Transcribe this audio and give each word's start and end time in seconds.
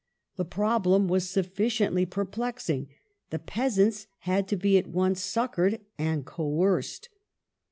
The 0.35 0.45
problem 0.45 1.07
was 1.07 1.29
sufficiently 1.29 2.07
peiplexing: 2.07 2.87
the 3.29 3.37
peasants 3.37 4.07
had 4.21 4.47
to 4.47 4.57
be 4.57 4.75
at 4.79 4.87
once 4.87 5.21
succoured 5.21 5.79
and 5.99 6.25
coerced. 6.25 7.09